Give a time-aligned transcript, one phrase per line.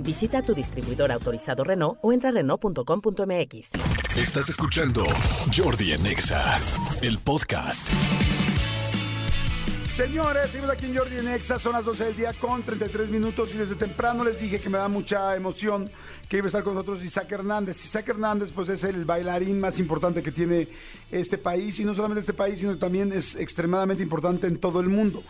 [0.00, 3.70] Visita tu distribuidor autorizado Renault o entra a Renault.com.mx.
[4.16, 5.04] Estás escuchando
[5.54, 6.58] Jordi en Exa,
[7.02, 7.88] el podcast.
[9.96, 13.54] Señores, seguimos aquí en Jordi en Exa, son las 12 del día con 33 minutos
[13.54, 15.90] y desde temprano les dije que me da mucha emoción
[16.28, 17.82] que iba a estar con nosotros Isaac Hernández.
[17.82, 20.68] Isaac Hernández pues es el bailarín más importante que tiene
[21.10, 24.88] este país y no solamente este país, sino también es extremadamente importante en todo el
[24.88, 25.22] mundo.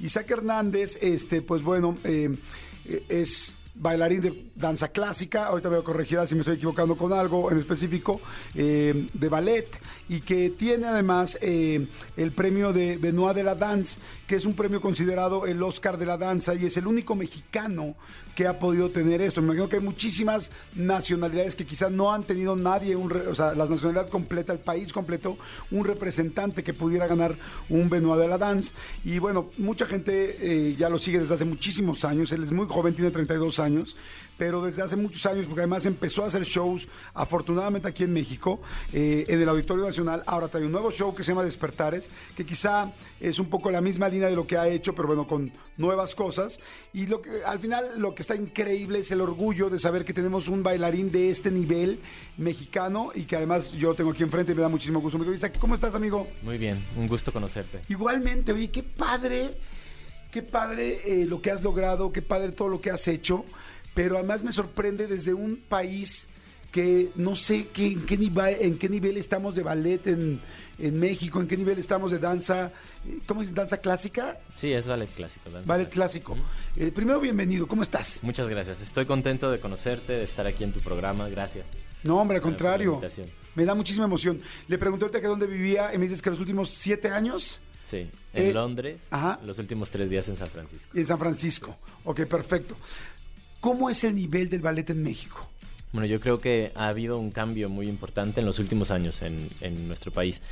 [0.00, 2.34] Isaac Hernández, este, pues bueno, eh,
[3.10, 7.50] es bailarín de danza clásica, ahorita voy a corregir si me estoy equivocando con algo
[7.50, 8.20] en específico,
[8.54, 9.68] eh, de ballet,
[10.08, 14.54] y que tiene además eh, el premio de Benoit de la Dance, que es un
[14.54, 17.94] premio considerado el Oscar de la danza, y es el único mexicano
[18.34, 19.40] que ha podido tener esto.
[19.40, 23.54] Me imagino que hay muchísimas nacionalidades que quizás no han tenido nadie, un o sea,
[23.54, 25.38] la nacionalidad completa, el país completo,
[25.70, 27.36] un representante que pudiera ganar
[27.68, 28.72] un Benoit de la Dance.
[29.04, 32.66] Y bueno, mucha gente eh, ya lo sigue desde hace muchísimos años, él es muy
[32.66, 33.96] joven, tiene 32 años,
[34.36, 38.60] pero desde hace muchos años, porque además empezó a hacer shows, afortunadamente aquí en México,
[38.92, 40.22] eh, en el Auditorio Nacional.
[40.26, 43.80] Ahora trae un nuevo show que se llama Despertares, que quizá es un poco la
[43.80, 46.60] misma línea de lo que ha hecho, pero bueno, con nuevas cosas.
[46.92, 50.12] Y lo que al final lo que está increíble es el orgullo de saber que
[50.12, 52.00] tenemos un bailarín de este nivel
[52.36, 55.18] mexicano y que además yo tengo aquí enfrente y me da muchísimo gusto.
[55.18, 56.26] Me dice, ¿cómo estás, amigo?
[56.42, 57.80] Muy bien, un gusto conocerte.
[57.88, 59.56] Igualmente, oye, qué padre,
[60.30, 63.44] qué padre eh, lo que has logrado, qué padre todo lo que has hecho
[63.94, 66.28] pero además me sorprende desde un país
[66.74, 70.40] que no sé qué, en, qué nivel, en qué nivel estamos de ballet en,
[70.98, 72.72] México, en qué nivel estamos de danza,
[73.26, 73.54] ¿cómo es?
[73.54, 74.40] ¿Danza clásica?
[74.56, 75.50] Sí, es ballet clásico.
[75.64, 76.36] ballet clásico.
[76.74, 78.18] Eh, primero, bienvenido, ¿cómo estás?
[78.22, 81.70] Muchas gracias, estoy contento de conocerte, de estar aquí en tu programa, gracias.
[82.02, 83.00] No, hombre, al contrario,
[83.54, 84.40] me da muchísima emoción.
[84.66, 87.60] Le pregunté ahorita que dónde vivía y me dices que los últimos siete años...
[87.84, 89.10] Sí, en eh, Londres,
[89.44, 90.90] los últimos tres días en San Francisco.
[90.92, 92.76] Y en San Francisco, ok, perfecto.
[93.64, 95.48] ¿Cómo es el nivel del ballet en México?
[95.90, 99.88] Bueno, yo creo que ha habido un cambio muy importante en los últimos años en,
[99.88, 100.42] nuestro país.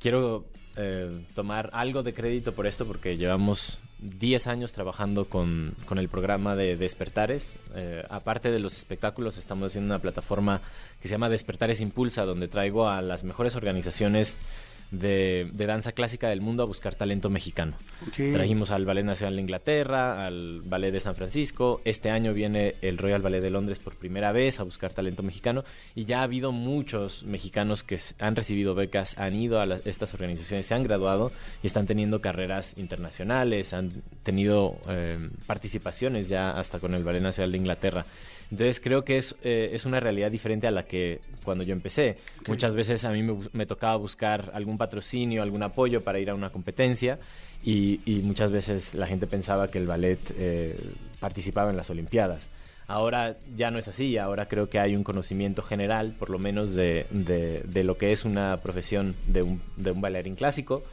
[0.00, 6.08] Quiero eh, tomar algo de crédito por esto porque llevamos 10 años trabajando con, el
[6.08, 7.58] programa de Despertares.
[7.74, 10.62] Eh, aparte de los espectáculos, estamos haciendo una plataforma
[11.02, 14.38] que se llama Despertares Impulsa, donde traigo a las mejores organizaciones
[14.90, 17.74] de, danza clásica del mundo a buscar talento mexicano.
[18.14, 21.80] Trajimos al Ballet Nacional de Inglaterra, al Ballet de San Francisco.
[21.84, 25.64] Este año viene el Royal Ballet de Londres por primera vez a buscar talento mexicano.
[25.94, 30.66] Y ya ha habido muchos mexicanos que han recibido becas, han ido a estas organizaciones,
[30.66, 31.32] se han graduado
[31.62, 37.52] y están teniendo carreras internacionales, han tenido eh, participaciones ya hasta con el Ballet Nacional
[37.52, 38.06] de Inglaterra.
[38.50, 42.18] Entonces creo que es, eh, es una realidad diferente a la que cuando yo empecé.
[42.46, 46.50] Muchas veces a mí me, tocaba buscar algún patrocinio, algún apoyo para ir a una
[46.50, 47.18] competencia
[47.64, 50.78] y, muchas veces la gente pensaba que el ballet eh,
[51.20, 52.48] participaba en las Olimpiadas.
[52.88, 56.72] Ahora ya no es así, ahora creo que hay un conocimiento general, por lo menos,
[56.72, 60.84] de, de, lo que es una profesión de un, de un bailarín clásico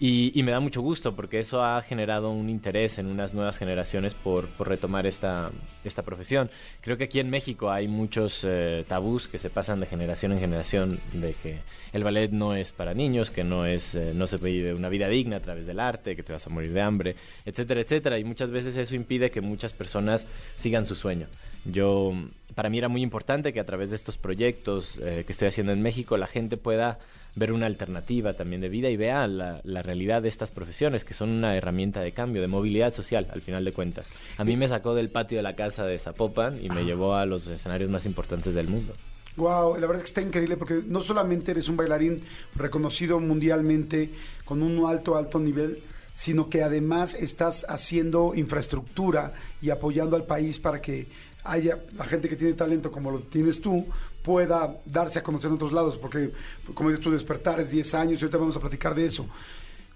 [0.00, 4.12] y, me da mucho gusto porque eso ha generado un interés en unas nuevas generaciones
[4.12, 5.52] por, retomar esta,
[5.84, 6.50] esta profesión.
[6.80, 10.40] Creo que aquí en México hay muchos eh, tabús que se pasan de generación en
[10.40, 11.60] generación de que
[11.92, 15.08] el ballet no es para niños, que no, es, eh, no se vive una vida
[15.08, 18.18] digna a través del arte, que te vas a morir de hambre, etcétera, etcétera.
[18.18, 21.28] Y muchas veces eso impide que muchas personas sigan su sueño.
[21.64, 22.12] Yo,
[22.54, 25.72] para mí era muy importante que a través de estos proyectos eh, que estoy haciendo
[25.72, 26.98] en México la gente pueda
[27.36, 31.30] ver una alternativa también de vida y vea la, realidad de estas profesiones, que son
[31.30, 34.06] una herramienta de cambio, de movilidad social, al final de cuentas.
[34.38, 37.26] A mí me sacó del patio de la casa de Zapopan y me llevó a
[37.26, 38.94] los escenarios más importantes del mundo.
[39.36, 42.22] Wow, la verdad es que está increíble porque no solamente eres un bailarín
[42.54, 44.10] reconocido mundialmente
[44.44, 45.82] con un alto, alto nivel,
[46.14, 51.08] sino que además estás haciendo infraestructura y apoyando al país para que
[51.44, 53.86] haya la gente que tiene talento como lo tienes tú
[54.22, 56.32] pueda darse a conocer en otros lados, porque
[56.72, 59.26] como dices tú, despertar es 10 años y ahorita vamos a platicar de eso.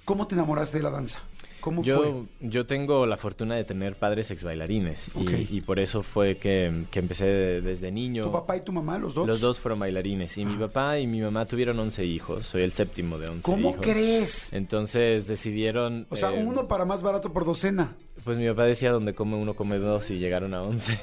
[0.05, 1.21] ¿Cómo te enamoraste de la danza?
[1.61, 2.49] ¿Cómo yo, fue?
[2.49, 6.99] Yo tengo la fortuna de tener padres ex bailarines y, por eso fue que, que,
[6.99, 7.27] empecé
[7.61, 8.25] desde niño.
[8.25, 9.27] ¿Tu papá y tu mamá, los dos?
[9.27, 10.67] Los dos fueron bailarines y mi ah.
[10.67, 12.47] papá y mi mamá tuvieron 11 hijos.
[12.47, 14.53] Soy el séptimo de 11 ¿Cómo crees?
[14.53, 16.07] Entonces decidieron...
[16.11, 17.97] O sea, eh, uno para más barato por docena.
[18.25, 20.99] Pues mi papá decía donde come uno come dos y llegaron a 11.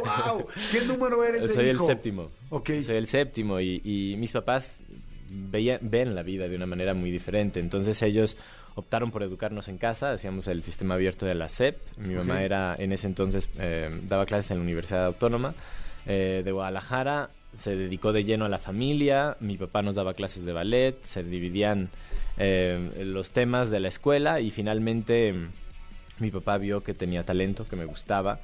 [0.00, 0.46] ¡Wow!
[0.72, 1.84] ¿Qué número eres de Soy hijo?
[1.84, 2.30] el séptimo.
[2.50, 2.70] Ok.
[2.82, 4.80] Soy el séptimo y, y mis papás
[5.30, 7.60] veían- ven la vida de una manera muy diferente.
[7.60, 8.36] Entonces ellos
[8.74, 11.76] optaron por educarnos en casa, hacíamos el sistema abierto de la SEP.
[11.98, 15.54] Mi mamá era en ese entonces, eh, daba clases en la Universidad Autónoma
[16.06, 20.44] eh, de Guadalajara, se dedicó de lleno a la familia, mi papá nos daba clases
[20.44, 21.88] de ballet, se dividían
[22.36, 25.48] eh, los temas de la escuela y finalmente mm,
[26.22, 28.38] mi papá vio que tenía talento, que me gustaba.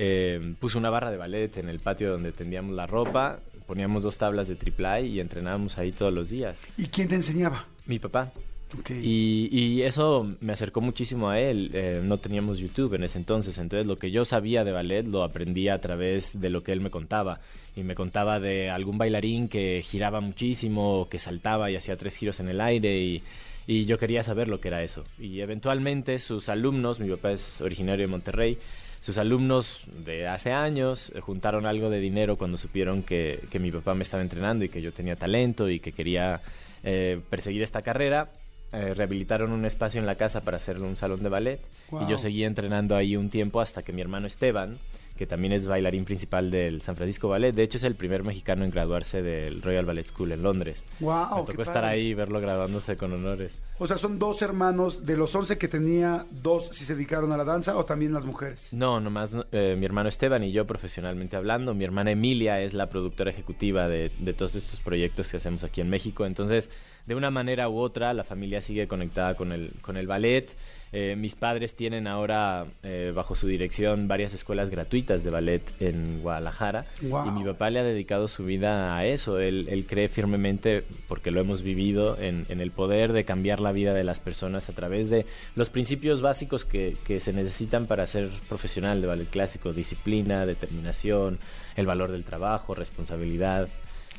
[0.00, 4.16] eh, puso una barra de ballet en el patio donde tendíamos la ropa, poníamos dos
[4.16, 6.56] tablas de triple y entrenábamos ahí todos los días.
[6.78, 7.66] ¿Y quién te enseñaba?
[7.86, 8.32] Mi papá.
[8.78, 8.90] Ok.
[8.90, 11.70] Y, y eso me acercó muchísimo a él.
[11.74, 15.22] Eh, no teníamos YouTube en ese entonces, entonces lo que yo sabía de ballet lo
[15.22, 17.40] aprendí a través de lo que él me contaba.
[17.76, 22.40] Y me contaba de algún bailarín que giraba muchísimo, que saltaba y hacía tres giros
[22.40, 23.22] en el aire y,
[23.66, 25.04] y yo quería saber lo que era eso.
[25.18, 28.58] Y eventualmente sus alumnos, mi papá es originario de Monterrey,
[29.00, 33.70] sus alumnos de hace años eh, juntaron algo de dinero cuando supieron que, que mi
[33.70, 36.40] papá me estaba entrenando y que yo tenía talento y que quería
[36.82, 38.30] eh, perseguir esta carrera.
[38.70, 41.60] Eh, rehabilitaron un espacio en la casa para hacerle un salón de ballet
[41.90, 42.02] Wow.
[42.02, 44.76] y yo seguí entrenando ahí un tiempo hasta que mi hermano Esteban,
[45.18, 48.64] que también es bailarín principal del San Francisco Ballet, de hecho es el primer mexicano
[48.64, 50.84] en graduarse del Royal Ballet School en Londres.
[51.00, 51.88] Wow, Me tocó estar padre.
[51.88, 53.52] ahí y verlo graduándose con honores.
[53.80, 57.36] O sea, son dos hermanos, de los 11 que tenía, dos si se dedicaron a
[57.36, 58.72] la danza o también las mujeres.
[58.72, 61.74] No, nomás eh, mi hermano Esteban y yo profesionalmente hablando.
[61.74, 65.80] Mi hermana Emilia es la productora ejecutiva de, de todos estos proyectos que hacemos aquí
[65.80, 66.26] en México.
[66.26, 66.70] Entonces,
[67.06, 70.54] de una manera u otra, la familia sigue conectada con el, con el ballet.
[70.92, 76.22] Eh, mis padres tienen ahora eh, bajo su dirección varias escuelas gratuitas de ballet en
[76.22, 77.28] Guadalajara Wow.
[77.28, 79.38] y mi papá le ha dedicado su vida a eso.
[79.38, 83.72] Él, él cree firmemente, porque lo hemos vivido, en, en el poder de cambiar la
[83.72, 85.26] vida de las personas a través de
[85.56, 91.38] los principios básicos que, que se necesitan para ser profesional de ballet clásico, disciplina, determinación,
[91.76, 93.68] el valor del trabajo, responsabilidad.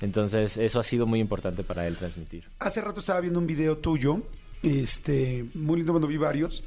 [0.01, 2.44] Entonces eso ha sido muy importante para él transmitir.
[2.60, 4.22] Hace rato estaba viendo un video tuyo,
[4.63, 6.63] este, muy lindo, bueno, vi varios,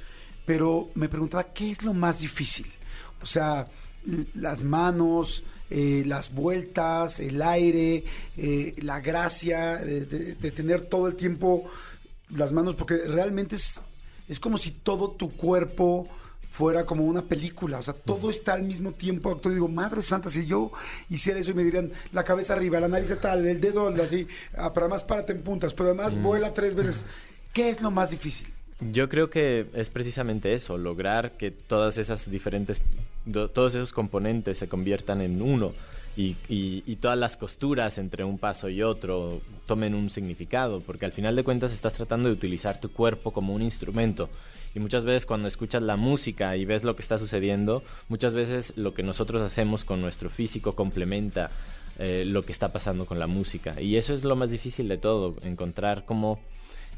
[0.46, 2.66] pero me preguntaba, ¿qué es lo más difícil?
[3.22, 3.68] O sea,
[4.34, 8.04] las manos, eh, las vueltas, el aire,
[8.36, 11.70] eh, la gracia de, de- de tener todo el tiempo
[12.30, 13.80] las manos, porque realmente es,
[14.28, 16.08] es como si todo tu cuerpo
[16.50, 19.54] fuera como una película, o sea, todo está al mismo tiempo actuando.
[19.54, 20.70] Digo, madre santa, si yo
[21.08, 24.26] hiciera eso y me dirían la cabeza arriba, la nariz tal, el dedo así,
[24.58, 27.06] ah, pero además párate en puntas, pero además vuela tres veces.
[27.52, 28.49] ¿Qué es lo más difícil?
[28.93, 32.82] Yo creo que es precisamente eso, lograr que todas esas diferentes,
[33.25, 35.72] do- todos esos componentes se conviertan en uno
[36.14, 41.37] y todas las costuras entre un paso y otro tomen un significado, porque al final
[41.37, 44.28] de cuentas estás tratando de utilizar tu cuerpo como un instrumento.
[44.75, 48.75] Y muchas veces cuando escuchas la música y ves lo que está sucediendo, muchas veces
[48.76, 51.50] lo que nosotros hacemos con nuestro físico complementa
[51.98, 53.81] eh, lo que está pasando con la música.
[53.81, 56.40] Y eso es lo más difícil de todo, encontrar cómo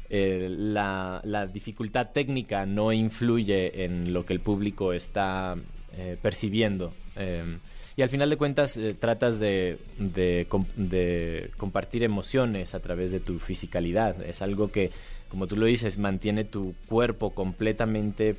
[0.09, 1.21] eh, la,
[1.51, 5.55] dificultad técnica no influye en lo que el público está
[5.97, 6.93] eh, percibiendo.
[7.15, 7.57] Eh,
[7.97, 13.39] y al final de cuentas eh, tratas de, de compartir emociones a través de tu
[13.39, 14.21] fisicalidad.
[14.21, 14.91] Es algo que,
[15.29, 18.35] como tú lo dices, mantiene tu cuerpo completamente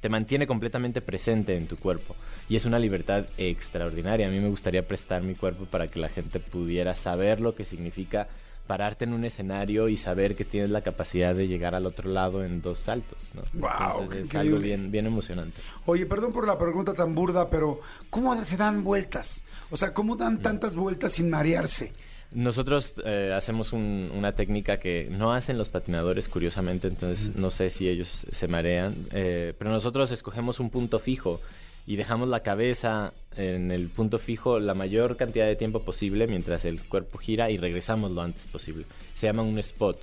[0.00, 2.14] te mantiene completamente presente en tu cuerpo
[2.48, 4.28] y es una libertad extraordinaria.
[4.28, 7.64] A mí me gustaría prestar mi cuerpo para que la gente pudiera saber lo que
[7.64, 8.28] significa
[8.68, 12.44] pararte en un escenario y saber que tienes la capacidad de llegar al otro lado
[12.44, 13.18] en dos saltos.
[13.34, 13.42] ¿no?
[13.54, 15.60] Entonces qué es algo bien, bien emocionante.
[15.86, 19.42] Oye, perdón por la pregunta tan burda, pero ¿cómo se dan vueltas?
[19.72, 21.92] O sea, ¿cómo dan tantas vueltas sin marearse?
[22.30, 27.70] Nosotros eh, hacemos un- una técnica que no hacen los patinadores, curiosamente, entonces no sé
[27.70, 31.40] si ellos se marean, eh, pero nosotros escogemos un punto fijo
[31.88, 36.66] y dejamos la cabeza en el punto fijo la mayor cantidad de tiempo posible mientras
[36.66, 38.84] el cuerpo gira y regresamos lo antes posible.
[39.14, 39.98] Se llama un spot.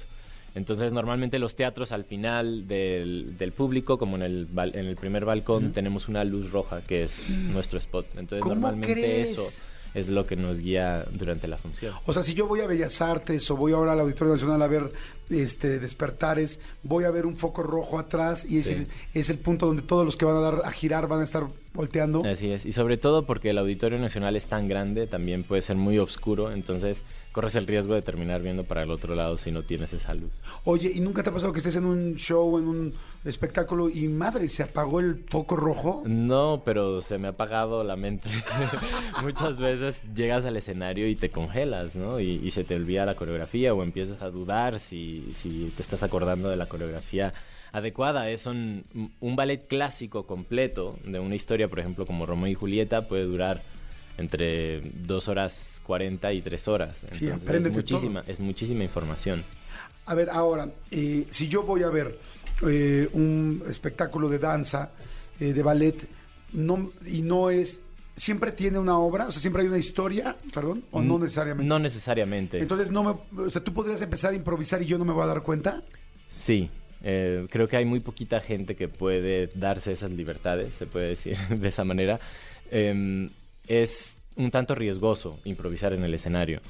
[0.56, 5.26] Entonces, normalmente los teatros al final del, del público, como en el, en el primer
[5.26, 8.08] balcón, tenemos una luz roja que es nuestro spot.
[8.16, 9.34] Entonces, ¿Cómo normalmente crees?
[9.34, 9.44] eso
[9.96, 11.94] es lo que nos guía durante la función.
[12.06, 14.68] O sea, si yo voy a Bellas Artes o voy ahora al Auditorio Nacional a
[14.68, 14.92] ver
[15.30, 18.88] este Despertares, voy a ver un foco rojo atrás y ese Sí.
[19.14, 21.48] es el punto donde todos los que van a dar a girar van a estar
[21.74, 22.24] volteando.
[22.26, 25.76] Así es, y sobre todo porque el Auditorio Nacional es tan grande, también puede ser
[25.76, 27.04] muy oscuro, entonces
[27.34, 30.32] corres el riesgo de terminar viendo para el otro lado si no tienes esa luz.
[30.64, 32.94] Oye, ¿y nunca te ha pasado que estés en un show, en un
[33.26, 36.04] espectáculo y madre, se apagó el foco rojo?
[36.06, 38.30] No, pero se me ha apagado la mente.
[39.22, 42.22] Muchas veces llegas al escenario y te congelas, ¿no?
[42.22, 46.04] Y, y se te olvida la coreografía o empiezas a dudar si, si te estás
[46.04, 47.34] acordando de la coreografía
[47.72, 48.30] adecuada.
[48.30, 48.86] Es un,
[49.20, 53.64] un ballet clásico completo de una historia, por ejemplo, como Romeo y Julieta, puede durar
[54.18, 57.00] entre dos horas 40 y tres horas.
[57.14, 58.32] Sí, Entonces, es muchísima, todo.
[58.32, 59.44] es muchísima información.
[60.06, 62.18] A ver, ahora, eh, si yo voy a ver
[62.68, 64.92] eh, un espectáculo de danza,
[65.40, 66.08] eh, de ballet,
[66.54, 67.82] no, y no es,
[68.16, 71.66] siempre tiene una obra, o sea, siempre hay una historia, perdón, o no necesariamente.
[71.66, 72.60] Mm, No necesariamente.
[72.60, 75.24] Entonces, no me, o sea, tú podrías empezar a improvisar y yo no me voy
[75.24, 75.84] a dar cuenta.
[76.30, 76.70] Sí,
[77.04, 81.38] eh, creo que hay muy poquita gente que puede darse esas libertades, se puede decir
[81.50, 82.20] de esa manera.
[82.72, 83.30] Eh,
[83.68, 86.62] es un tanto riesgoso improvisar en el escenario.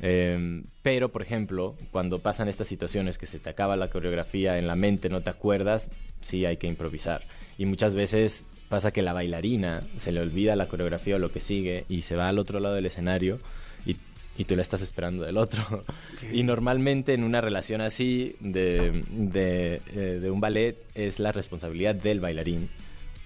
[0.00, 4.66] Eh, pero, por ejemplo, cuando pasan estas situaciones que se te acaba la coreografía en
[4.66, 7.22] la mente, no te acuerdas, sí hay que improvisar.
[7.56, 11.40] Y muchas veces pasa que la bailarina se le olvida la coreografía o lo que
[11.40, 13.38] sigue y se va al otro lado del escenario
[13.86, 13.96] y,
[14.36, 15.84] y tú la estás esperando del otro.
[16.32, 21.94] Y normalmente en una relación así de, de, eh, de un ballet es la responsabilidad
[21.94, 22.70] del bailarín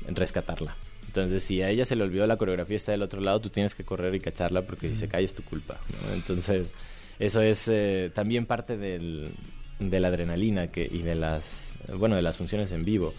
[0.07, 0.75] en rescatarla.
[1.07, 3.75] Entonces, si a ella se le olvidó la coreografía está del otro lado, tú tienes
[3.75, 5.81] que correr y cacharla porque si se cae es tu culpa.
[6.03, 6.13] ¿no?
[6.13, 6.75] Entonces,
[7.19, 9.31] eso es eh, también parte del,
[9.79, 13.15] de la adrenalina que, y de las, bueno, de las funciones en vivo.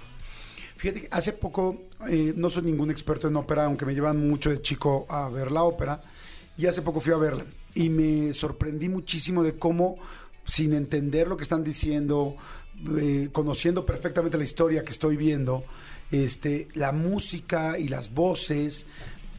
[0.79, 4.61] Fíjate hace poco, eh, no soy ningún experto en ópera, aunque me llevan mucho de
[4.61, 6.01] chico a ver la ópera,
[6.57, 7.45] y hace poco fui a verla
[7.75, 9.97] y me sorprendí muchísimo de cómo,
[10.45, 12.37] sin entender lo que están diciendo,
[12.97, 15.65] eh, conociendo perfectamente la historia que estoy viendo,
[16.11, 18.87] este, la música y las voces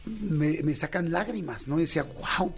[0.05, 1.79] me, me sacan lágrimas, ¿no?
[1.79, 2.53] Y decía, wow,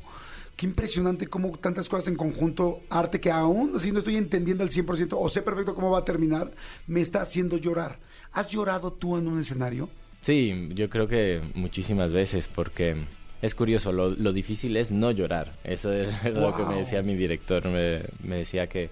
[0.55, 4.69] qué impresionante cómo tantas cosas en conjunto, arte que aún así no estoy entendiendo al
[4.69, 6.51] 100% o sé perfecto cómo va a terminar,
[6.87, 7.99] me está haciendo llorar.
[8.31, 9.89] ¿Has llorado tú en un escenario?
[10.21, 12.95] Sí, yo creo que muchísimas veces porque
[13.41, 15.57] es curioso, lo, lo difícil es no llorar.
[15.63, 18.89] Eso es lo que me decía mi director, me, me decía que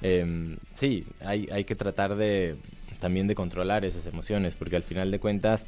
[0.00, 2.56] em, sí, hay, hay que tratar de
[2.98, 5.66] también de controlar esas emociones porque al final de cuentas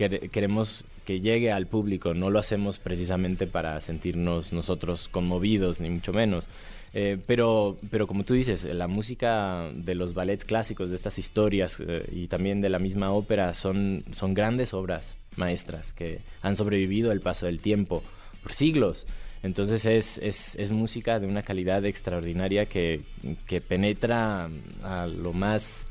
[0.00, 5.90] quere- queremos que llegue al público, no lo hacemos precisamente para sentirnos nosotros conmovidos, ni
[5.90, 6.46] mucho menos.
[6.92, 11.78] Eh, pero, pero como tú dices, la música de los ballets clásicos, de estas historias
[11.86, 17.12] eh, y también de la misma ópera son, son grandes obras maestras que han sobrevivido
[17.12, 18.02] el paso del tiempo
[18.42, 19.06] por siglos.
[19.42, 23.02] Entonces es, es, es música de una calidad extraordinaria que,
[23.46, 24.50] que penetra
[24.82, 25.88] a lo más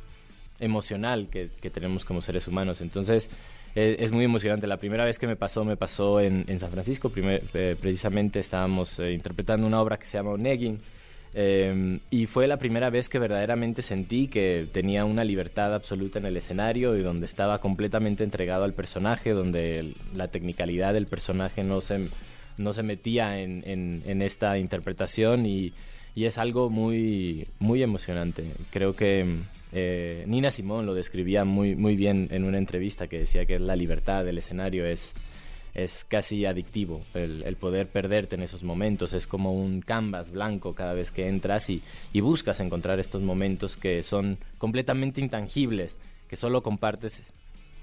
[0.60, 2.82] emocional que, que tenemos como seres humanos.
[2.82, 3.30] Entonces,
[3.76, 4.68] eh, es muy emocionante.
[4.68, 7.10] La primera vez que me pasó, me pasó en, en San Francisco.
[7.10, 10.80] Primer- eh, precisamente estábamos eh, interpretando una obra que se llama Onegin.
[11.36, 16.26] eh, y fue la primera vez que verdaderamente sentí que tenía una libertad absoluta en
[16.26, 21.64] el escenario y donde estaba completamente entregado al personaje, donde el- la tecnicalidad del personaje
[21.64, 22.08] no se,
[22.58, 25.72] no se metía en, en- en esta interpretación y,
[26.16, 28.46] y es algo muy, muy emocionante.
[28.72, 29.38] Creo que
[29.72, 33.76] eh, Nina Simón lo describía muy, muy bien en una entrevista que decía que la
[33.76, 35.14] libertad del escenario es,
[35.74, 40.94] es casi adictivo, el, poder perderte en esos momentos, es como un canvas blanco cada
[40.94, 41.84] vez que entras y,
[42.14, 45.98] y buscas encontrar estos momentos que son completamente intangibles,
[46.28, 47.34] que solo compartes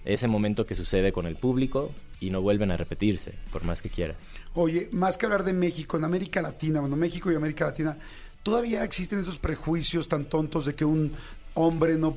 [0.05, 1.91] ese momento que sucede con el público
[2.21, 4.17] y no vuelven a repetirse, por más que quieras.
[4.55, 7.99] Oye, más que hablar de México, en América Latina, bueno, México y América Latina,
[8.43, 11.13] todavía existen esos prejuicios tan tontos de que un
[11.57, 12.17] hombre no,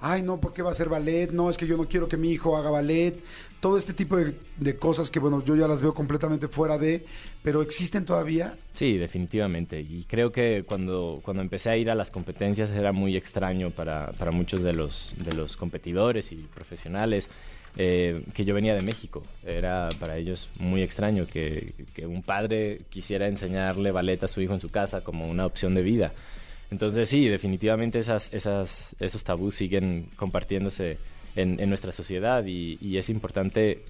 [0.00, 1.30] ay, no, ¿por qué va a hacer ballet?
[1.32, 3.22] No, es que yo no quiero que mi hijo haga ballet.
[3.60, 7.04] Todo este tipo de, de cosas que, bueno, yo ya las veo completamente fuera de,
[7.42, 8.56] pero existen todavía.
[8.74, 9.80] Sí, definitivamente.
[9.80, 14.12] Y creo que cuando, cuando empecé a ir a las competencias era muy extraño para,
[14.12, 17.28] para muchos de los, de los competidores y profesionales
[17.76, 19.22] eh, que yo venía de México.
[19.44, 24.54] Era para ellos muy extraño que, que un padre quisiera enseñarle ballet a su hijo
[24.54, 26.12] en su casa como una opción de vida.
[26.70, 30.98] Entonces sí, definitivamente esas, esas, esos tabús siguen compartiéndose
[31.36, 33.84] en, en nuestra sociedad y, y es importante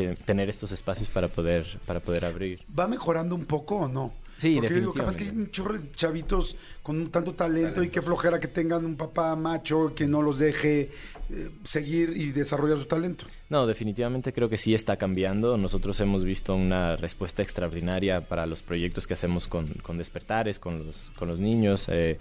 [0.00, 2.60] que tener estos espacios para poder, para poder abrir.
[2.78, 4.12] ¿Va mejorando un poco o no?
[4.36, 8.00] Sí, Porque digo, capaz que hay un chorro de chavitos con tanto talento y qué
[8.00, 10.90] flojera que tengan un papá macho que no los deje
[11.28, 13.26] eh, seguir y desarrollar su talento.
[13.50, 15.58] No, definitivamente creo que sí está cambiando.
[15.58, 20.86] Nosotros hemos visto una respuesta extraordinaria para los proyectos que hacemos con, con despertares, con
[20.86, 21.86] los, con los niños.
[21.90, 22.18] Eh,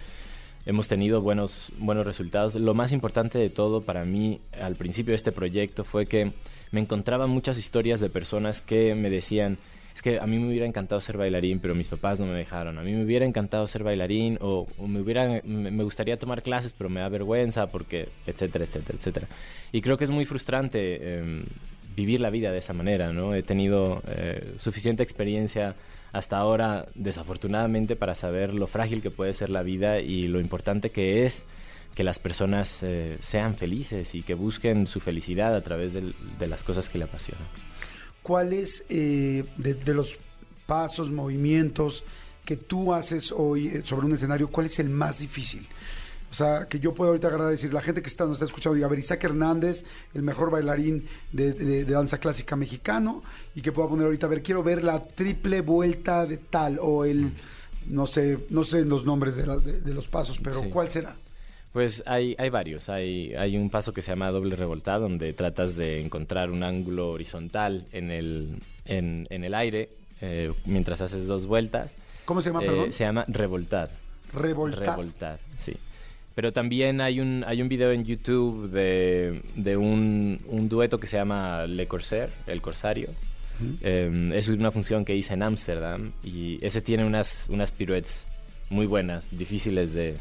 [0.66, 2.54] hemos tenido buenos, buenos resultados.
[2.56, 6.34] Lo más importante de todo para mí al principio de este proyecto fue que
[6.72, 9.58] me encontraba muchas historias de personas que me decían,
[9.94, 12.78] es que a mí me hubiera encantado ser bailarín, pero mis papás no me dejaron.
[12.78, 16.90] A mí me hubiera encantado ser bailarín o, me, hubiera, me gustaría tomar clases, pero
[16.90, 19.28] me da vergüenza porque, etcétera, etcétera, etcétera.
[19.72, 21.44] Y creo que es muy frustrante eh,
[21.96, 23.34] vivir la vida de esa manera, ¿no?
[23.34, 25.76] He tenido eh, suficiente experiencia
[26.12, 30.92] hasta ahora, desafortunadamente, para saber lo frágil que puede ser la vida y lo importante
[30.92, 31.46] que es
[32.00, 36.64] que las personas eh, sean felices y que busquen su felicidad a través de las
[36.64, 37.46] cosas que le apasionan.
[38.24, 40.18] ¿cuál es eh, de, de los
[40.66, 42.06] pasos, movimientos
[42.46, 45.68] que tú haces hoy eh, sobre un escenario, cuál es el más difícil?
[46.32, 48.46] O sea, que yo puedo ahorita agarrar y decir, la gente que está, nos está
[48.46, 53.24] escuchando, diga, a ver, Isaac Hernández, el mejor bailarín de, de- de danza clásica mexicano,
[53.56, 57.04] y que pueda poner ahorita, a ver, quiero ver la triple vuelta de tal, o
[57.04, 57.34] el,
[57.88, 60.70] no sé, no sé los nombres de, la- de- de los pasos, pero Sí.
[60.70, 61.18] ¿cuál será?
[61.74, 62.90] Pues hay, hay varios.
[62.90, 67.10] Hay, hay un paso que se llama doble revoltado, donde tratas de encontrar un ángulo
[67.12, 69.90] horizontal en el, en, en el aire
[70.22, 71.96] eh, mientras haces dos vueltas.
[72.26, 72.94] ¿Cómo se llama, Eh, perdón?
[72.94, 73.90] Se llama revoltad.
[74.34, 74.90] Revoltar.
[74.90, 75.74] Revoltar, sí.
[76.36, 81.08] Pero también hay un, hay un video en YouTube de, de un, un dueto que
[81.08, 83.10] se llama Le Corsair, El Corsario.
[83.82, 88.26] Eh, es una función que hice en Ámsterdam y ese tiene unas, unas piruetas
[88.70, 90.16] muy buenas, difíciles de...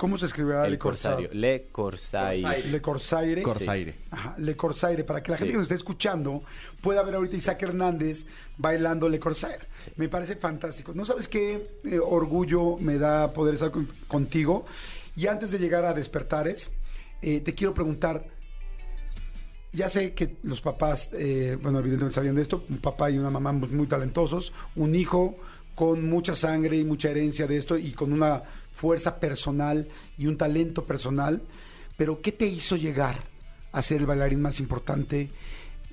[0.00, 1.28] ¿Cómo se escribirá el Le Corsario?
[1.28, 1.40] Corsario.
[1.40, 2.66] Le Corsair.
[2.72, 3.42] Le Corsaire.
[3.42, 3.94] Corsaire.
[4.10, 5.52] Ajá, Le Corsaire, para que la gente Sí.
[5.52, 6.42] que nos esté escuchando
[6.80, 8.24] pueda ver ahorita a Isaac Hernández
[8.56, 9.66] bailando Le Corsaire.
[9.96, 10.92] Me parece fantástico.
[10.94, 14.64] ¿No sabes qué eh, orgullo me da poder estar con- contigo?
[15.16, 16.70] Y antes de llegar a Despertares,
[17.20, 18.24] eh, te quiero preguntar,
[19.72, 23.30] ya sé que los papás, eh, bueno, evidentemente sabían de esto, un papá y una
[23.30, 25.36] mamá muy, muy talentosos, un hijo
[25.74, 28.42] con mucha sangre y mucha herencia de esto y con una
[28.72, 31.42] fuerza personal y un talento personal,
[31.96, 33.16] pero ¿qué te hizo llegar
[33.72, 35.30] a ser el bailarín más importante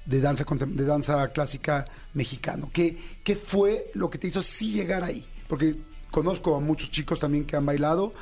[0.05, 2.69] de danza, de danza clásica mexicano?
[2.71, 5.25] ¿Qué, ¿Qué fue lo que te hizo sí llegar ahí?
[5.47, 5.75] Porque
[6.11, 8.13] conozco a muchos chicos también que han bailado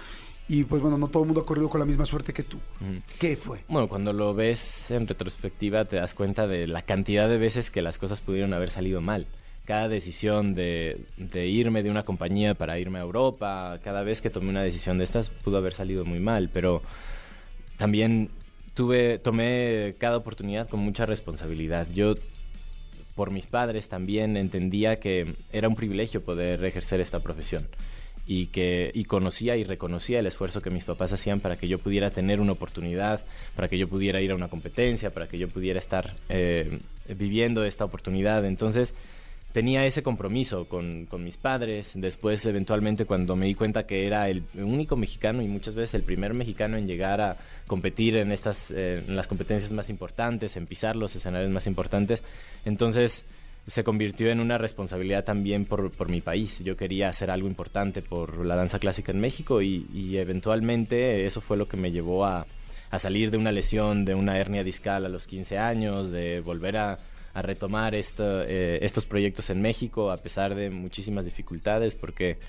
[0.47, 2.57] y pues bueno, no todo el mundo ha corrido con la misma suerte que tú.
[2.81, 3.01] Ujú.
[3.19, 3.63] ¿Qué fue?
[3.67, 7.81] Bueno, cuando lo ves en retrospectiva te das cuenta de la cantidad de veces que
[7.81, 9.27] las cosas pudieron haber salido mal.
[9.65, 14.49] Cada decisión de, irme de una compañía para irme a Europa, cada vez que tomé
[14.49, 16.83] una decisión de estas pudo haber salido muy mal, pero
[17.77, 18.29] también
[18.75, 21.87] tuve, tomé cada oportunidad con mucha responsabilidad.
[21.93, 22.15] Yo,
[23.15, 27.67] por mis padres, también entendía que era un privilegio poder ejercer esta profesión
[28.27, 31.79] y que y conocía y reconocía el esfuerzo que mis papás hacían para que yo
[31.79, 33.23] pudiera tener una oportunidad,
[33.55, 37.63] para que yo pudiera ir a una competencia, para que yo pudiera estar eh, viviendo
[37.65, 38.45] esta oportunidad.
[38.45, 38.93] Entonces
[39.55, 41.93] tenía ese compromiso con, con mis padres.
[41.95, 46.03] Después, eventualmente, cuando me di cuenta que era el único mexicano y muchas veces el
[46.03, 50.67] primer mexicano en llegar a competir en estas eh, en las competencias más importantes, en
[50.67, 52.21] pisar los escenarios más importantes,
[52.65, 53.23] entonces
[53.65, 56.59] se convirtió en una responsabilidad también por, por mi país.
[56.61, 61.39] Yo quería hacer algo importante por la danza clásica en México y, y eventualmente eso
[61.39, 62.45] fue lo que me llevó a,
[62.91, 66.75] a salir de una lesión, de una hernia discal a los 15 años, de volver
[66.75, 66.99] a,
[67.35, 72.39] a retomar eh, estos proyectos en México a pesar de muchísimas dificultades porque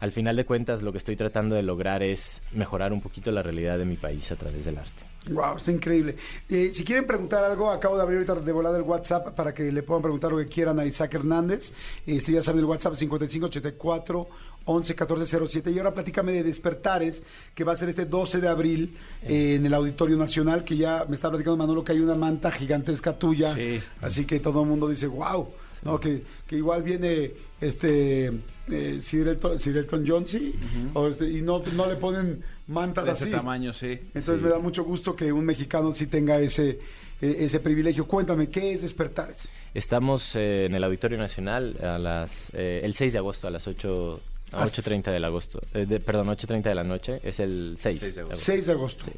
[0.00, 3.42] al final de cuentas lo que estoy tratando de lograr es mejorar un poquito la
[3.42, 5.15] realidad de mi país a través del arte.
[5.30, 6.16] Wow, está increíble.
[6.48, 9.72] Eh, si quieren preguntar algo, acabo de abrir ahorita de volada el WhatsApp para que
[9.72, 11.72] le puedan preguntar lo que quieran a Isaac Hernández.
[12.06, 14.28] Este, ya saben, el WhatsApp 5584
[14.66, 15.70] 111407.
[15.70, 19.66] Y ahora platícame de Despertares, que va a ser este 12 de abril eh, en
[19.66, 23.54] el Auditorio Nacional, que ya me está platicando Manolo que hay una manta gigantesca tuya.
[23.54, 23.80] Sí.
[24.00, 25.48] Así que todo el mundo dice, wow.
[25.82, 25.98] ¿No?
[26.00, 28.32] Que, que igual viene este
[28.68, 30.54] eh, Sir, Elton, Sir Elton John, sí,
[30.94, 33.24] o este, y no, no le ponen mantas De así.
[33.24, 33.98] ese tamaño, sí.
[34.14, 36.78] Entonces me da mucho gusto que un mexicano sí tenga ese,
[37.20, 38.06] eh, ese privilegio.
[38.06, 39.50] Cuéntame, ¿qué es Despertares?
[39.74, 43.66] Estamos eh, en el Auditorio Nacional a las, eh, el 6 de agosto a las
[43.66, 44.20] 8,
[44.52, 45.60] a Ah, 8.30 de la agosto.
[45.74, 47.20] eh, de- perdón, 8.30 de la noche.
[47.22, 48.32] Es el 6, 6 de agosto.
[48.34, 48.52] agosto.
[48.52, 49.04] 6 de agosto.
[49.06, 49.12] Sí.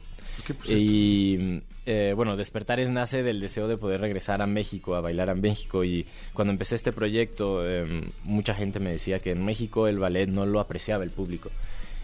[0.67, 5.35] Y eh, bueno, Despertares nace del deseo de poder regresar a México, a bailar a
[5.35, 5.85] México.
[5.85, 10.29] Y cuando empecé este proyecto, eh, mucha gente me decía que en México el ballet
[10.29, 11.51] no lo apreciaba el público.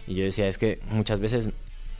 [0.07, 1.49] Y yo decía, es que muchas veces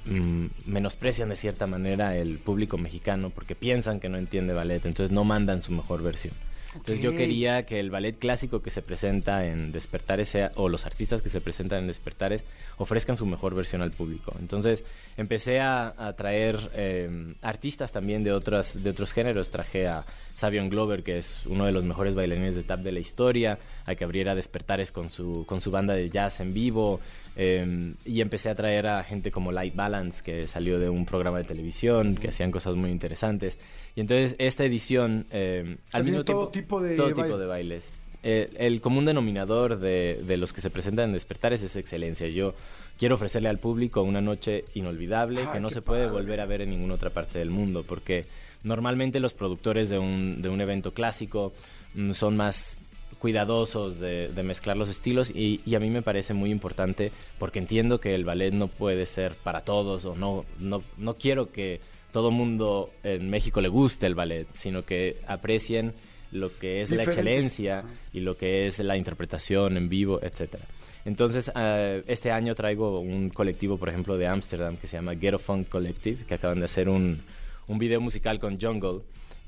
[0.05, 5.11] mm, menosprecian de cierta manera el público mexicano porque piensan que no entiende ballet, entonces
[5.11, 6.33] no mandan su mejor versión.
[6.75, 10.85] Entonces yo quería que el ballet clásico que se presenta en Despertares sea, o los
[10.85, 12.43] artistas que se presentan en Despertares
[12.77, 14.33] ofrezcan su mejor versión al público.
[14.39, 14.83] Entonces
[15.17, 19.51] empecé a, a traer eh, artistas también de otras de otros géneros.
[19.51, 22.99] Traje a Savion Glover, que es uno de los mejores bailarines de tap de la
[22.99, 26.99] historia, a que abriera Despertares con su, con su banda de jazz en vivo.
[27.35, 31.37] eh, y empecé a traer a gente como Light Balance, que salió de un programa
[31.37, 33.57] de televisión, que hacían cosas muy interesantes.
[33.95, 37.93] Y entonces esta edición, eh, al mismo todo tiempo, tipo de todo tipo de bailes.
[38.23, 42.27] Eh, el común denominador de, de los que se presentan en Despertares es excelencia.
[42.27, 42.55] Yo
[42.97, 46.13] quiero ofrecerle al público una noche inolvidable que no se puede padre.
[46.13, 48.25] volver a ver en ninguna otra parte del mundo, porque
[48.63, 51.53] normalmente los productores de un, de un evento clásico
[51.93, 52.81] mm, son más
[53.19, 57.59] cuidadosos de, de mezclar los estilos y, y a mí me parece muy importante porque
[57.59, 61.79] entiendo que el ballet no puede ser para todos o no, no, no quiero que
[62.15, 65.91] todo mundo en México le guste el ballet, sino que aprecien
[66.31, 67.89] lo que es la excelencia Ajá.
[68.13, 70.63] y lo que es la interpretación en vivo, etcétera.
[71.03, 75.39] Entonces, eh, este año traigo un colectivo, por ejemplo, de Ámsterdam que se llama Ghetto
[75.39, 77.21] Funk Collective, que acaban de hacer un,
[77.67, 79.01] un video musical con Jungle,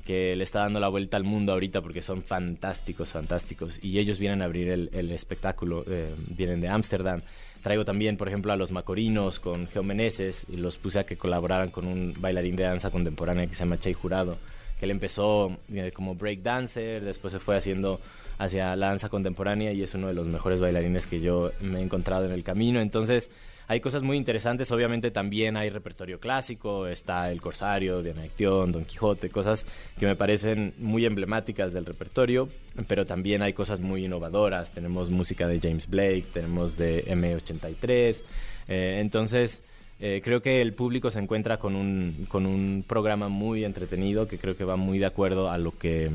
[0.03, 3.79] que le está dando la vuelta al mundo ahorita porque son fantásticos, fantásticos.
[3.81, 7.21] Y ellos vienen a abrir el, el espectáculo, eh, vienen de Ámsterdam.
[7.67, 11.17] Traigo también, por ejemplo, a los Macorinos con Geo Meneses y los puse a que
[11.17, 14.37] colaboraran con un bailarín de danza contemporánea que se llama Chey Jurado,
[14.79, 17.99] que él empezó eh, como break dancer, después se fue haciendo
[18.37, 21.83] hacia la danza contemporánea y es uno de los mejores bailarines que yo me he
[21.83, 22.79] encontrado en el camino.
[22.79, 23.29] Entonces,
[23.67, 24.71] hay cosas muy interesantes.
[24.71, 29.65] Obviamente también hay repertorio clásico, está El Corsario, Diana Acción, Don Quijote, cosas
[29.99, 32.49] que me parecen muy emblemáticas del repertorio,
[32.87, 34.71] pero también hay cosas muy innovadoras.
[34.71, 38.23] Tenemos música de James Blake, tenemos de M83.
[38.69, 39.61] Eh, entonces,
[39.99, 44.37] eh, creo que el público se encuentra con un, con un programa muy entretenido que
[44.37, 46.09] creo que va muy de acuerdo a lo que,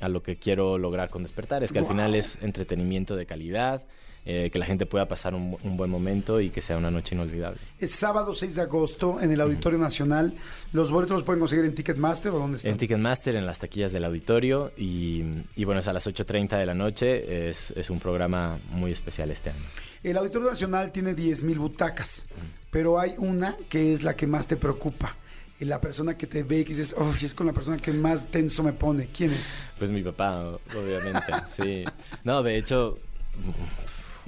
[0.00, 1.62] a lo que quiero lograr con Despertar.
[1.62, 3.82] Es que al final es entretenimiento de calidad,
[4.30, 7.14] eh, que la gente pueda pasar un, un buen momento y que sea una noche
[7.14, 7.58] inolvidable.
[7.80, 10.34] Es sábado 6 de agosto en el Auditorio Nacional.
[10.74, 12.72] ¿Los boletos los pueden conseguir en Ticketmaster o dónde están?
[12.72, 15.24] En Ticketmaster, en las taquillas del auditorio y,
[15.56, 17.48] y bueno, es a las 8.30 de la noche.
[17.48, 19.64] Es, es un programa muy especial este año.
[20.02, 22.26] El Auditorio Nacional tiene 10.000 butacas,
[22.70, 25.16] pero hay una que es la que más te preocupa.
[25.58, 27.94] Y la persona que te ve y que dices, oh, es con la persona que
[27.94, 29.08] más tenso me pone.
[29.10, 29.56] ¿Quién es?
[29.78, 31.84] Pues mi papá, obviamente, sí.
[32.24, 32.98] No, de hecho,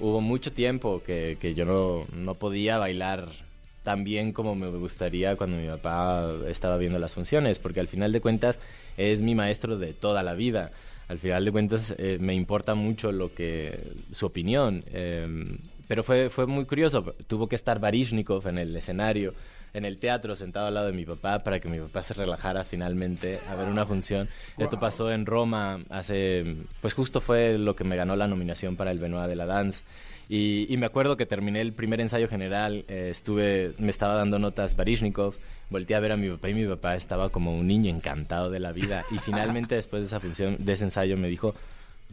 [0.00, 3.28] hubo mucho tiempo que, que yo no, no podía bailar
[3.82, 8.12] tan bien como me gustaría cuando mi papá estaba viendo las funciones, porque al final
[8.12, 8.60] de cuentas
[8.96, 10.70] es mi maestro de toda la vida.
[11.08, 14.84] Al final de cuentas eh, me importa mucho lo que su opinión.
[14.92, 15.56] eh,
[15.90, 17.02] pero fue, fue muy curioso.
[17.26, 19.34] Tuvo que estar Barishnikov en el escenario,
[19.72, 22.64] en el teatro, sentado al lado de mi papá, para que mi papá se relajara
[22.64, 24.28] finalmente a ver una función.
[24.58, 28.90] Esto pasó en Roma hace, pues justo fue lo que me ganó la nominación para
[28.90, 29.82] el Benoit de la Dance.
[30.28, 34.38] Y, y me acuerdo que terminé el primer ensayo general, eh, estuve, me estaba dando
[34.38, 35.34] notas Barishnikov,
[35.70, 38.60] volteé a ver a mi papá y mi papá estaba como un niño encantado de
[38.60, 39.04] la vida.
[39.10, 41.54] Y finalmente después de esa función, de ese ensayo me dijo,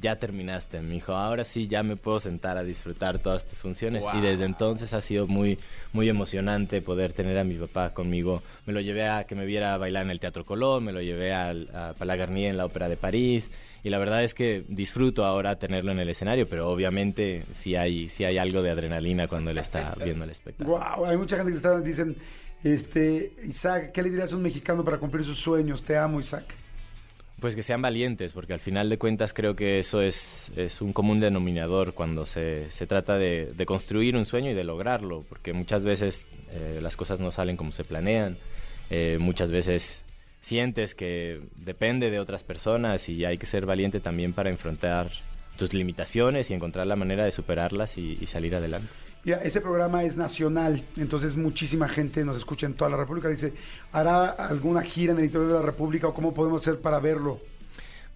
[0.02, 4.06] ya terminaste, me dijo, ahora sí ya me puedo sentar a disfrutar todas tus funciones.
[4.16, 5.58] Y desde entonces ha sido muy,
[5.94, 8.44] muy emocionante poder tener a mi papá conmigo.
[8.66, 11.34] Me lo llevé a que me viera bailar en el Teatro Colón, me lo llevé
[11.34, 13.50] al- a, Palagarnier en la Ópera de París.
[13.84, 18.10] Y la verdad es que disfruto ahora tenerlo en el escenario, pero obviamente sí hay,
[18.10, 20.78] sí hay algo de adrenalina cuando él está viendo el espectáculo.
[20.80, 22.16] Wow, hay mucha gente que está, dicen,
[22.64, 25.84] este, Isaac, ¿qué le dirías a un mexicano para cumplir sus sueños?
[25.84, 26.56] Te amo, Isaac.
[27.40, 30.92] Pues que sean valientes, porque al final de cuentas creo que eso es, es un
[30.92, 35.54] común denominador cuando se, se trata de, de construir un sueño y de lograrlo, porque
[35.54, 38.38] muchas veces eh, las cosas no salen como se planean,
[38.90, 40.04] eh, muchas veces
[40.42, 45.12] sientes que depende de otras personas y hay que ser valiente también para enfrentar
[45.58, 48.90] tus limitaciones y encontrar la manera de superarlas y, y salir adelante.
[49.28, 53.28] Mira, ese programa es nacional, entonces muchísima gente nos escucha en toda la República.
[53.28, 53.52] Dice,
[53.92, 57.42] ¿hará alguna gira en el interior de la República o cómo podemos hacer para verlo?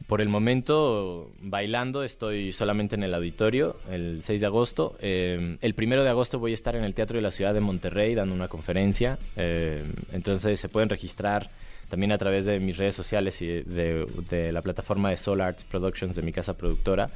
[0.08, 4.95] Por el momento, bailando, estoy solamente en el auditorio el 6 de agosto.
[5.02, 7.60] Eh, el primero de agosto voy a estar en el Teatro de la Ciudad de
[7.60, 9.19] Monterrey dando una conferencia.
[9.36, 11.50] Eh, entonces se pueden registrar
[11.89, 15.65] también a través de mis redes sociales y de, de la plataforma de Soul Arts
[15.65, 17.10] Productions de mi casa productora.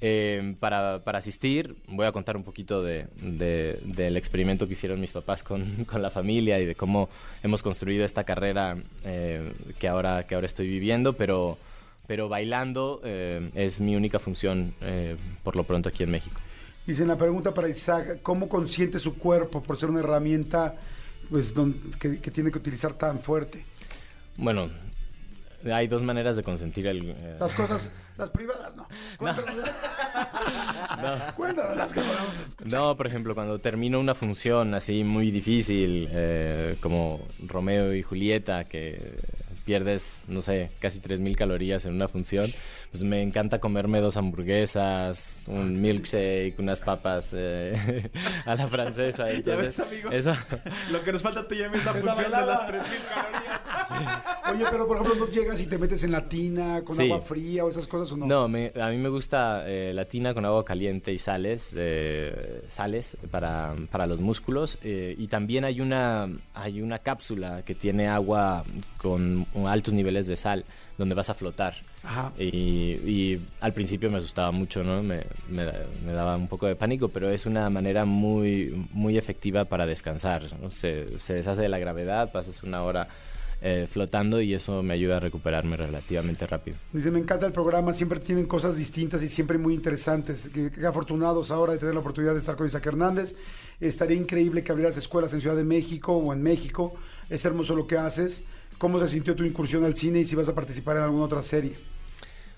[0.00, 5.00] Eh, para, para asistir, voy a contar un poquito de, de- del experimento que hicieron
[5.00, 7.08] mis papás con, con la familia y de cómo
[7.42, 11.56] hemos construido esta carrera eh, que, ahora, que ahora estoy viviendo, pero,
[12.06, 14.74] pero bailando eh, es mi única función
[15.42, 16.40] por lo pronto aquí en México.
[16.86, 20.76] Dicen la pregunta para Isaac, ¿cómo consiente su cuerpo por ser una herramienta
[21.30, 23.64] pues, don- que, que tiene que utilizar tan fuerte?
[24.36, 24.68] Bueno,
[25.72, 27.10] hay dos maneras de consentir el...
[27.10, 28.86] eh, Las cosas, las privadas, no.
[29.18, 29.68] Cuéntanos,
[31.36, 32.00] cuéntanos las que.
[32.64, 38.64] No, por ejemplo, cuando termino una función así muy difícil, eh, como Romeo y Julieta,
[38.64, 39.18] que
[39.64, 42.46] pierdes, no sé, casi 3.000 calorías en una función,
[42.96, 48.08] pues me encanta comerme dos hamburguesas, un milkshake, unas papas eh,
[48.46, 49.30] a la francesa.
[49.30, 50.10] Entonces, ves, amigo?
[50.10, 50.34] eso...
[50.90, 52.82] Lo que nos falta a ti ya es la función de las 3.000
[53.12, 54.50] calorías.
[54.54, 57.02] Oye, pero por ejemplo, ¿no llegas y te metes en la tina con Sí.
[57.04, 58.24] agua fría o esas cosas o no?
[58.26, 62.62] No, me- a mí me gusta eh, la tina con agua caliente y sales, eh,
[62.70, 64.78] sales para, para los músculos.
[64.82, 68.64] eh, y también hay una, hay una cápsula que tiene agua
[68.96, 70.64] con altos niveles de sal,
[70.96, 71.74] donde vas a flotar.
[72.06, 72.32] Ajá.
[72.38, 75.02] Y, y al principio me asustaba mucho, ¿no?
[75.02, 75.66] Me, me
[76.04, 80.42] me daba un poco de pánico, pero es una manera muy, muy efectiva para descansar.
[80.60, 80.70] ¿no?
[80.70, 83.08] Se, se deshace de la gravedad, pasas una hora
[83.60, 86.76] eh, flotando y eso me ayuda a recuperarme relativamente rápido.
[86.92, 90.48] Dice, me encanta el programa, siempre tienen cosas distintas y siempre muy interesantes.
[90.52, 93.36] Qué, qué afortunados ahora de tener la oportunidad de estar con Isaac Hernández.
[93.80, 96.94] Estaría increíble que abrieras escuelas en Ciudad de México o en México.
[97.28, 98.44] Es hermoso lo que haces.
[98.78, 101.42] ¿Cómo se sintió tu incursión al cine y si vas a participar en alguna otra
[101.42, 101.95] serie?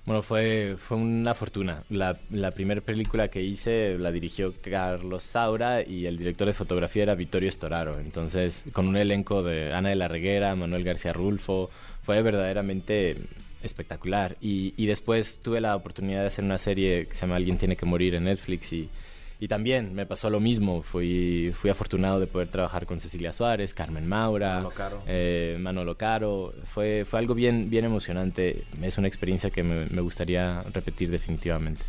[0.04, 1.84] Bueno, fue, fue una fortuna.
[1.90, 7.02] La, la primera película que hice la dirigió Carlos Saura y el director de fotografía
[7.02, 8.00] era Vittorio Storaro.
[8.00, 11.68] Entonces, con un elenco de Ana de la Reguera, Manuel García Rulfo,
[12.04, 13.16] fue verdaderamente
[13.62, 14.36] espectacular.
[14.40, 17.76] Y, y después tuve la oportunidad de hacer una serie que se llama Alguien tiene
[17.76, 18.88] que morir en Netflix y,
[19.40, 20.82] y también me pasó lo mismo.
[20.82, 25.02] Fui, fui afortunado de poder trabajar con Cecilia Suárez, Carmen Maura, Manolo Caro.
[25.06, 26.54] eh, Manolo Caro.
[26.74, 28.64] Fue, fue algo bien, bien emocionante.
[28.82, 31.82] Es una experiencia que me, me gustaría repetir definitivamente.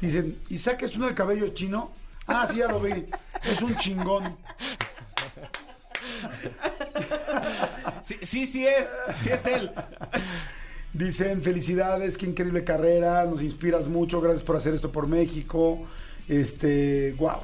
[0.00, 1.92] Dicen, Isaac es uno de cabello chino.
[2.26, 3.04] Ah, sí, ya lo vi.
[3.44, 4.36] Es un chingón.
[8.02, 8.88] Sí, sí, sí es.
[9.16, 9.70] Sí es él.
[10.92, 15.86] Dicen, felicidades, qué increíble carrera, nos inspiras mucho, gracias por hacer esto por México.
[16.28, 17.40] Este, wow.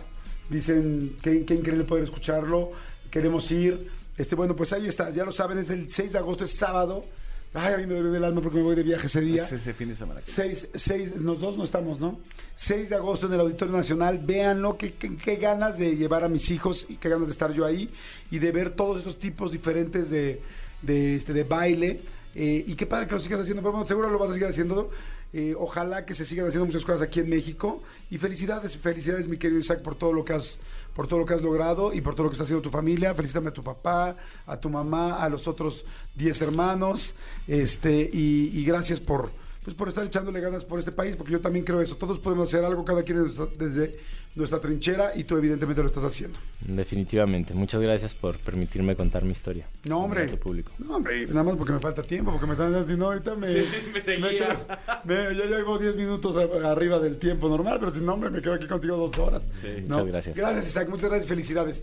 [0.48, 2.72] Dicen, qué, qué increíble poder escucharlo,
[3.10, 3.88] queremos ir.
[4.16, 7.04] Este, bueno, pues ahí está, ya lo saben, es el 6 de agosto, es sábado.
[7.52, 9.42] Ay, a mí me duele el alma porque me voy de viaje ese día.
[9.42, 10.20] Es ese fin de semana.
[10.20, 12.20] que- 6, 6, los dos no estamos, ¿no?
[12.54, 14.20] 6 de agosto en el Auditorio Nacional.
[14.24, 17.52] Véanlo, qué, qué, qué ganas de llevar a mis hijos y qué ganas de estar
[17.52, 17.90] yo ahí
[18.30, 20.40] y de ver todos esos tipos diferentes de,
[20.82, 22.00] de, este, de baile.
[22.36, 24.46] Eh, y qué padre que lo sigas haciendo, pero bueno, seguro lo vas a seguir
[24.48, 24.90] haciendo.
[25.32, 27.82] Eh, ojalá que se sigan haciendo muchas cosas aquí en México.
[28.10, 30.58] Y felicidades, felicidades, mi querido Isaac, por todo lo que has
[30.94, 33.14] por todo lo que has logrado y por todo lo que está haciendo tu familia.
[33.14, 35.84] Felicítame a tu papá, a tu mamá, a los otros
[36.16, 37.14] 10 hermanos.
[37.46, 39.30] Este, y, y gracias por,
[39.64, 41.96] pues, por estar echándole ganas por este país, porque yo también creo eso.
[41.96, 43.98] Todos podemos hacer algo, cada quien desde
[44.34, 46.38] nuestra, trinchera, y tú evidentemente lo estás haciendo.
[46.60, 47.52] Definitivamente.
[47.54, 49.66] Muchas gracias por permitirme contar mi historia.
[49.84, 50.26] No, hombre.
[50.28, 50.72] Tu público.
[50.78, 53.46] No, hombre, nada más porque me falta tiempo, porque me están diciendo ahorita me.
[53.48, 54.66] Sí, me seguía.
[55.04, 58.54] me- ya llevo 10 minutos arriba del tiempo normal, pero si no, hombre, me quedo
[58.54, 59.50] aquí contigo dos horas.
[59.60, 59.68] Sí.
[59.86, 59.96] ¿no?
[59.98, 60.36] Muchas gracias.
[60.36, 61.80] Gracias, Isaac, muchas gracias, felicidades.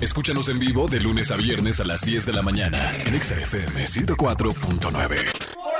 [0.00, 3.34] Escúchanos en vivo de lunes a viernes a las 10 de la mañana en Exa
[3.40, 5.77] FM 104.9.